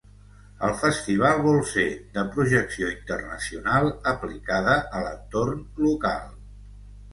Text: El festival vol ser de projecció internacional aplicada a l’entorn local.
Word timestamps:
El 0.67 0.71
festival 0.77 1.43
vol 1.47 1.59
ser 1.71 1.83
de 2.15 2.23
projecció 2.37 2.89
internacional 2.95 3.91
aplicada 4.15 4.81
a 4.99 5.05
l’entorn 5.07 5.63
local. 5.89 6.29